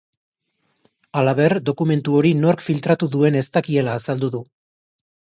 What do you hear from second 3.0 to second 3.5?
duen ez